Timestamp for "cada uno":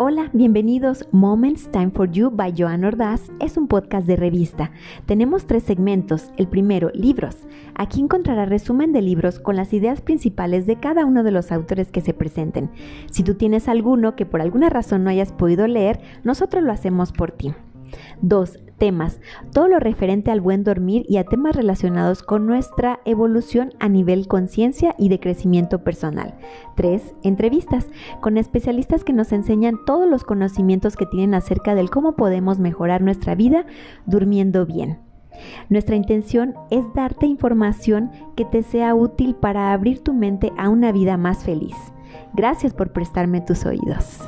10.78-11.24